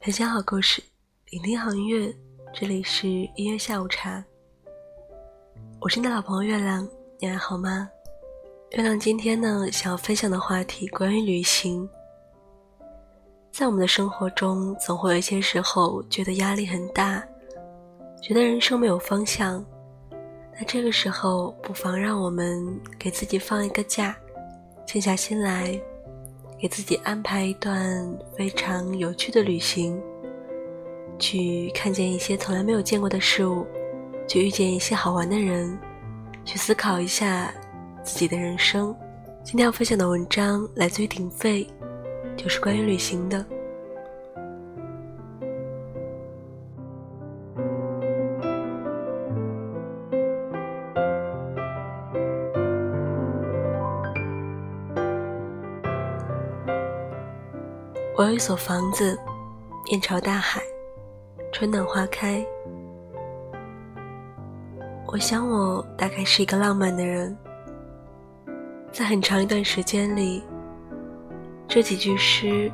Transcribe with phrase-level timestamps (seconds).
[0.00, 0.82] 分享好故事，
[1.28, 2.10] 聆听好音乐，
[2.54, 4.24] 这里是音乐下午茶。
[5.78, 6.88] 我是你的老朋友月亮，
[7.18, 7.86] 你还好吗？
[8.70, 11.86] 月亮今天呢，想要分享的话题关于旅行。
[13.52, 17.22] 在我们的生活中，总会有一些时候觉得压力很大，
[18.22, 19.62] 觉得人生没有方向。
[20.54, 24.16] 那这个时候，不妨让我们给自己放一个假，
[24.86, 25.78] 静下心来。
[26.60, 28.06] 给自己安排一段
[28.36, 29.98] 非常有趣的旅行，
[31.18, 33.66] 去看见一些从来没有见过的事物，
[34.28, 35.78] 去遇见一些好玩的人，
[36.44, 37.50] 去思考一下
[38.04, 38.94] 自己的人生。
[39.42, 41.66] 今天要分享的文章来自于鼎沸，
[42.36, 43.42] 就是关于旅行的。
[58.30, 59.18] 有一所房子，
[59.86, 60.62] 面朝大海，
[61.50, 62.46] 春暖花开。
[65.04, 67.36] 我想，我大概是一个浪漫的人。
[68.92, 70.44] 在很长一段时间里，
[71.66, 72.70] 这几句诗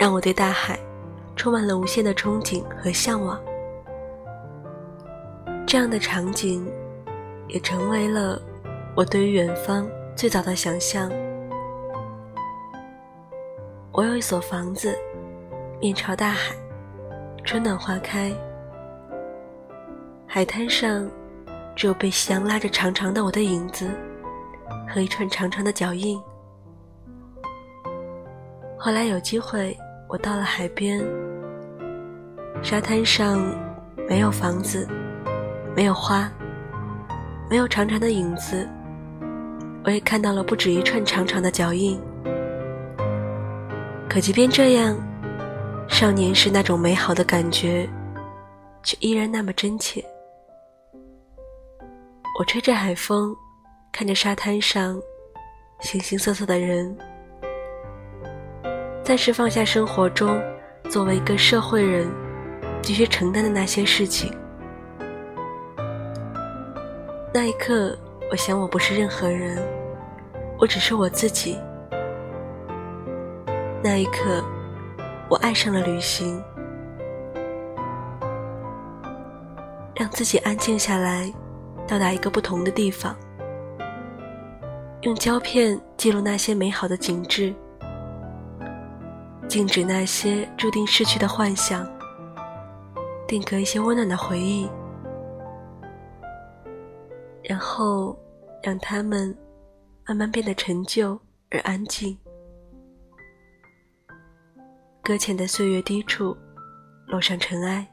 [0.00, 0.80] 让我对大海
[1.36, 3.38] 充满了无限的憧憬和向往。
[5.66, 6.66] 这样的场景，
[7.46, 8.40] 也成为了
[8.96, 11.12] 我对于远方最早的想象。
[13.90, 14.96] 我有一所房子，
[15.80, 16.54] 面朝大海，
[17.42, 18.32] 春暖花开。
[20.26, 21.10] 海滩上
[21.74, 23.90] 只有被夕阳拉着长长的我的影子，
[24.88, 26.20] 和一串长长的脚印。
[28.78, 31.02] 后来有机会，我到了海边，
[32.62, 33.40] 沙滩上
[34.08, 34.86] 没有房子，
[35.74, 36.30] 没有花，
[37.50, 38.68] 没有长长的影子，
[39.82, 41.98] 我也看到了不止一串长长的脚印。
[44.08, 44.96] 可即便这样，
[45.86, 47.86] 少年时那种美好的感觉，
[48.82, 50.02] 却依然那么真切。
[52.38, 53.36] 我吹着海风，
[53.92, 54.98] 看着沙滩上
[55.80, 56.96] 形形色色的人，
[59.04, 60.40] 暂时放下生活中
[60.88, 62.08] 作为一个社会人
[62.82, 64.32] 必须承担的那些事情。
[67.34, 67.96] 那一刻，
[68.30, 69.62] 我想我不是任何人，
[70.58, 71.58] 我只是我自己。
[73.80, 74.44] 那一刻，
[75.30, 76.42] 我爱上了旅行，
[79.94, 81.32] 让自己安静下来，
[81.86, 83.16] 到达一个不同的地方，
[85.02, 87.54] 用胶片记录那些美好的景致，
[89.46, 91.88] 静止那些注定逝去的幻想，
[93.28, 94.68] 定格一些温暖的回忆，
[97.44, 98.18] 然后
[98.60, 99.34] 让它们
[100.04, 101.16] 慢慢变得陈旧
[101.50, 102.18] 而安静。
[105.08, 106.36] 搁浅的岁月低处，
[107.06, 107.88] 落上尘埃。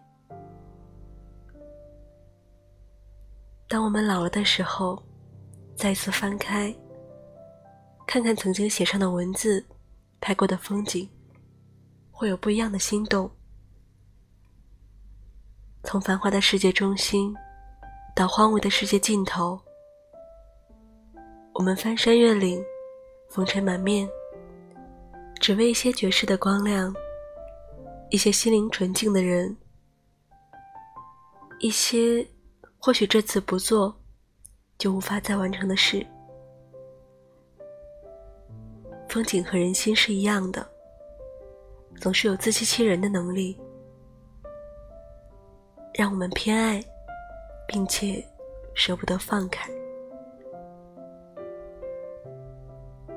[3.69, 5.01] 当我们老了的时候，
[5.77, 6.75] 再次翻开，
[8.05, 9.65] 看看曾经写上的文字，
[10.19, 11.09] 拍过的风景，
[12.11, 13.31] 会有不一样的心动。
[15.85, 17.33] 从繁华的世界中心，
[18.13, 19.57] 到荒芜的世界尽头，
[21.53, 22.61] 我们翻山越岭，
[23.29, 24.05] 风尘满面，
[25.39, 26.93] 只为一些绝世的光亮。
[28.11, 29.55] 一些心灵纯净的人，
[31.59, 32.25] 一些
[32.77, 33.95] 或许这次不做
[34.77, 36.05] 就无法再完成的事。
[39.09, 40.65] 风景和人心是一样的，
[41.99, 43.59] 总是有自欺欺人的能力，
[45.94, 46.83] 让我们偏爱，
[47.67, 48.25] 并且
[48.73, 49.69] 舍不得放开。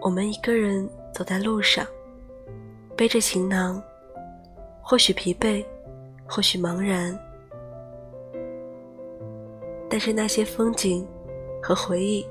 [0.01, 1.87] 我们一个人走在路上，
[2.97, 3.83] 背着行囊。
[4.91, 5.63] 或许疲惫，
[6.27, 7.15] 或许茫然，
[9.87, 11.07] 但是那些风景
[11.63, 12.27] 和回忆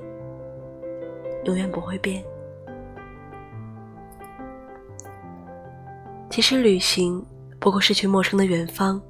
[1.44, 2.20] 永远不会变。
[6.28, 7.24] 其实旅行
[7.60, 9.00] 不过是去陌生的远方，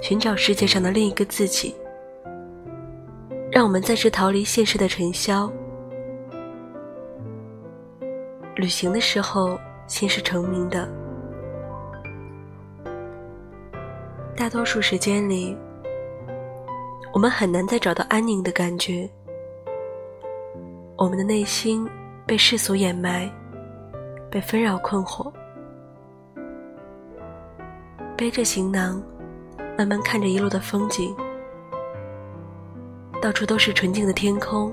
[0.00, 1.76] 寻找世界上的另一个自己，
[3.52, 5.52] 让我们暂时逃离现实的尘嚣。
[8.54, 10.88] 旅行的时候，心是澄明的。
[14.36, 15.56] 大多数时间里，
[17.10, 19.08] 我们很难再找到安宁的感觉。
[20.94, 21.88] 我们的内心
[22.26, 23.30] 被世俗掩埋，
[24.30, 25.32] 被纷扰困惑。
[28.14, 29.02] 背着行囊，
[29.78, 31.16] 慢慢看着一路的风景，
[33.22, 34.70] 到处都是纯净的天空。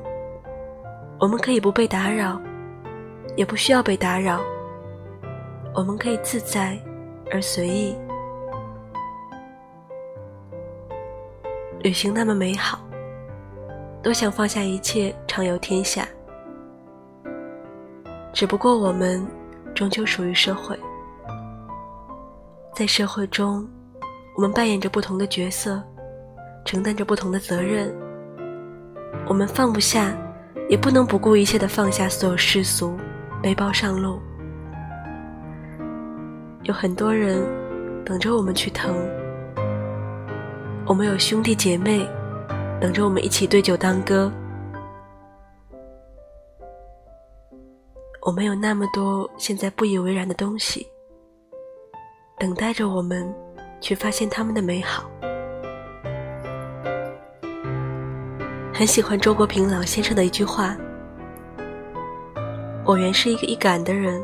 [1.21, 2.39] 我们可以不被打扰，
[3.37, 4.41] 也不需要被打扰。
[5.73, 6.77] 我们可以自在
[7.31, 7.95] 而随意。
[11.83, 12.79] 旅行那么美好，
[14.01, 16.07] 多想放下一切，畅游天下。
[18.31, 19.21] 只不过我们
[19.75, 20.79] 终究属于社会，
[22.73, 23.67] 在社会中，
[24.37, 25.83] 我们扮演着不同的角色，
[26.63, 27.93] 承担着不同的责任。
[29.27, 30.15] 我们放不下，
[30.69, 32.97] 也不能不顾一切的放下所有世俗，
[33.41, 34.21] 背包上路。
[36.61, 37.45] 有很多人
[38.05, 38.95] 等着我们去疼，
[40.85, 42.05] 我们有兄弟姐妹
[42.79, 44.29] 等着我们一起对酒当歌。
[48.21, 50.85] 我们有那么多现在不以为然的东西，
[52.37, 53.33] 等待着我们
[53.79, 55.09] 去发现他们的美好。
[58.73, 60.75] 很喜欢周国平老先生的一句话
[62.85, 64.21] ：“我原是一个易感的人，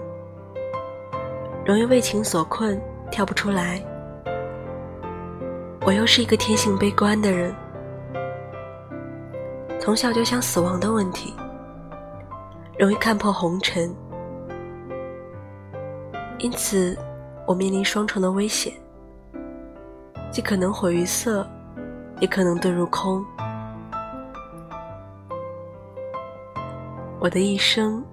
[1.66, 3.82] 容易为情所困，跳不出来。
[5.90, 7.52] 我又是一个天性悲观的人，
[9.82, 11.34] 从小就想死亡的问题。”
[12.78, 13.92] 容易看破红尘，
[16.38, 16.96] 因此
[17.48, 18.72] 我面临双重的危险，
[20.32, 21.44] 既可能毁于色，
[22.20, 23.26] 也可能遁入空。
[27.20, 28.06] 我的一生，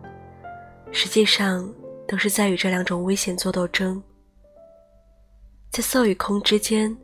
[0.92, 1.70] 实际上
[2.08, 4.02] 都是在与这两种危险做斗争，
[5.68, 6.96] 在色与空之间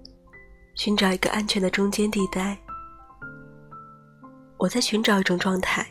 [0.74, 2.56] 寻找一个安全的中间地带。
[4.58, 5.86] 我在寻找一种状态。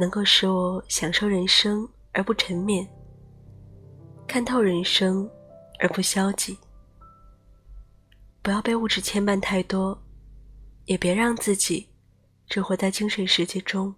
[0.00, 2.86] 能够使我享受人生而不沉湎，
[4.28, 5.28] 看透人生
[5.80, 6.56] 而不消极。
[8.40, 10.00] 不要被物质牵绊太多，
[10.84, 11.88] 也别让自己
[12.46, 13.92] 只活在精神世界中，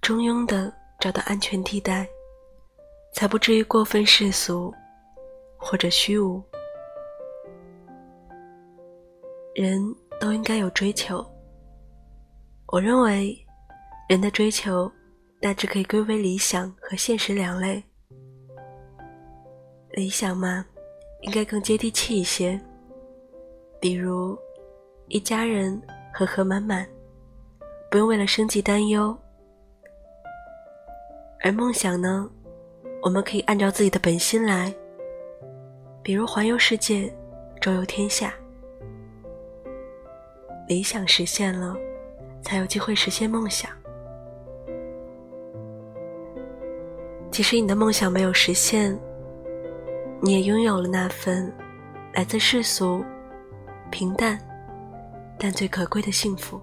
[0.00, 2.08] 中庸的找到安全地带，
[3.12, 4.72] 才不至于过分世俗
[5.58, 6.40] 或者虚无。
[9.54, 9.80] 人
[10.20, 11.24] 都应该有追求，
[12.66, 13.38] 我认为。
[14.08, 14.92] 人的追求
[15.40, 17.82] 大致可以归为理想和现实两类。
[19.92, 20.62] 理想嘛，
[21.22, 22.60] 应该更接地气一些，
[23.80, 24.36] 比如
[25.08, 25.80] 一家人
[26.12, 26.86] 和和满满，
[27.90, 29.16] 不用为了生计担忧。
[31.40, 32.28] 而梦想呢，
[33.02, 34.74] 我们可以按照自己的本心来，
[36.02, 37.10] 比如环游世界，
[37.62, 38.34] 周游天下。
[40.72, 41.76] 理想实现了，
[42.40, 43.70] 才有机会实现梦想。
[47.30, 48.98] 即使你的梦想没有实现，
[50.22, 51.52] 你也拥有了那份
[52.14, 53.04] 来自世俗、
[53.90, 54.38] 平淡
[55.38, 56.58] 但最可贵的幸福。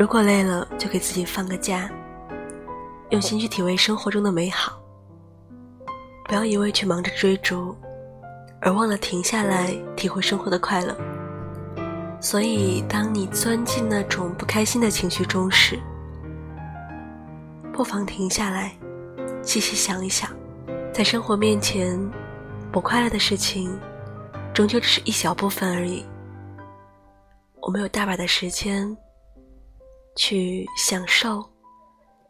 [0.00, 1.90] 如果累了，就给自己放个假，
[3.10, 4.80] 用心去体味生活中的美好。
[6.24, 7.76] 不要一味去忙着追逐，
[8.62, 10.96] 而忘了停下来体会生活的快乐。
[12.18, 15.78] 所以，当你钻进那种不开心的情绪中时，
[17.70, 18.72] 不妨停下来，
[19.42, 20.30] 细细想一想，
[20.94, 22.00] 在生活面前，
[22.72, 23.78] 不快乐的事情，
[24.54, 26.06] 终究只是一小部分而已。
[27.60, 28.96] 我们有大把的时间。
[30.16, 31.44] 去享受，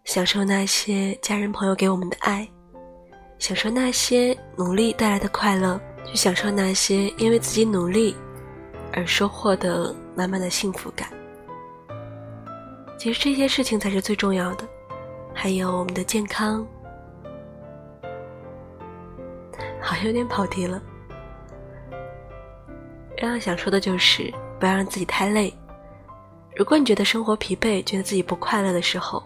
[0.04, 2.48] 享受那些家人朋友给我们的爱，
[3.38, 8.16] 享受那些努力带来的快乐，去享受那些因为自己努力
[8.92, 11.08] 而收获的满满的幸福感。
[12.98, 14.68] 其实这些事情才是最重要的，
[15.34, 16.66] 还有我们的健康。
[19.82, 20.80] 好像有点跑题了。
[23.16, 25.52] 刚刚想说的就是不要让自己太累。
[26.56, 29.22] 如果你觉得生活疲惫，觉得自己不快乐的时候，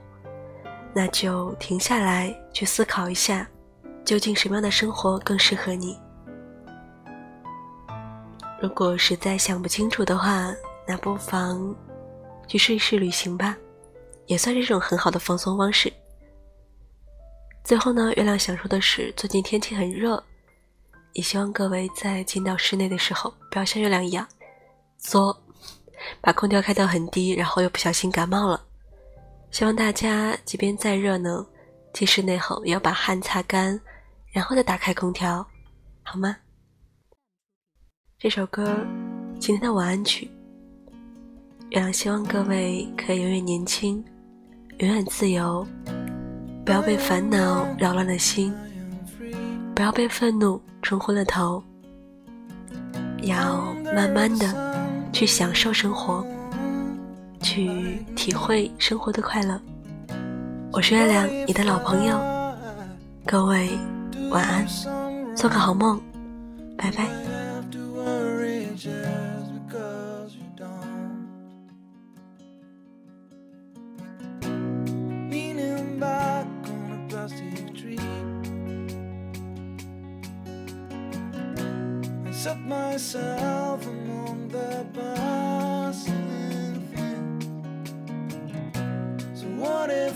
[0.95, 3.49] 那就停下来去思考一下，
[4.04, 5.99] 究竟什么样的生活更适合你。
[8.62, 10.54] 如果实在想不清楚的话，
[10.87, 11.75] 那不妨
[12.47, 13.57] 去试一试旅行吧，
[14.26, 15.93] 也算是一种很好的放松方式。
[17.64, 20.23] 最后呢，月亮想说的是，最近天气很热，
[21.14, 24.26] 也希望各位在进到室内的时候，不要像月亮一样
[24.99, 25.37] 作，
[26.20, 28.61] 把空调开到很低，然后又不小心感冒了。
[29.50, 31.46] 希望大家即便再热呢，
[31.92, 33.80] 进室内后也要把汗擦干，
[34.32, 35.46] 然后再打开空调，
[36.02, 36.37] 好吗？
[38.18, 38.76] 这首歌，
[39.38, 40.30] 今天的晚安曲。
[41.70, 44.04] 月亮希望各位可以永远年轻，
[44.78, 45.66] 永远自由。
[46.64, 48.54] 不要被烦恼扰乱了心，
[49.75, 51.62] 不要被愤怒冲昏了头，
[53.23, 54.74] 要慢慢的
[55.14, 56.26] 去享受生活，
[57.40, 59.59] 去体会生活的快乐。
[60.73, 62.18] 我是月亮，你的老朋友。
[63.25, 63.71] 各位
[64.30, 64.66] 晚安，
[65.37, 66.00] 做个好梦，
[66.76, 67.34] 拜拜。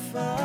[0.08, 0.37] far.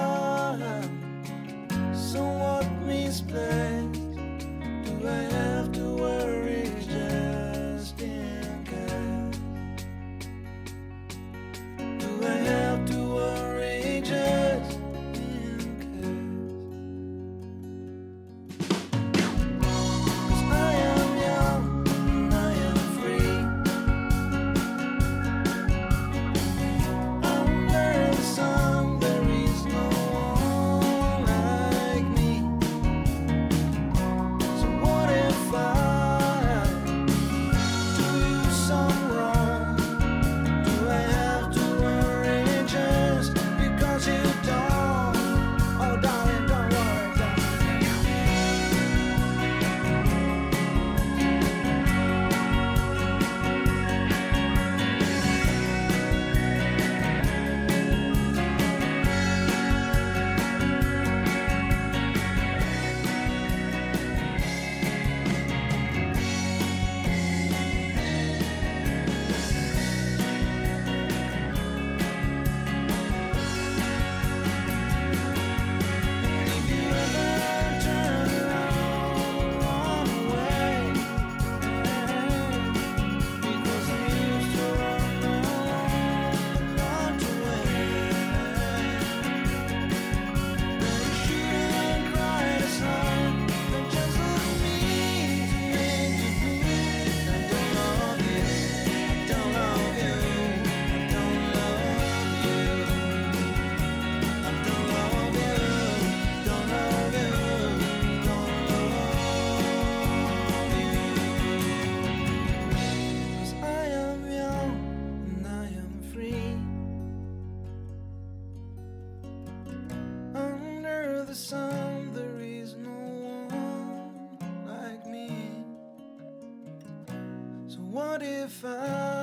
[127.93, 129.22] What if I?